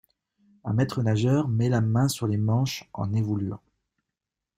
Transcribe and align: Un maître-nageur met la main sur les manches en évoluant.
Un 0.63 0.73
maître-nageur 0.73 1.47
met 1.47 1.69
la 1.69 1.79
main 1.79 2.07
sur 2.07 2.25
les 2.25 2.37
manches 2.37 2.89
en 2.91 3.13
évoluant. 3.13 3.61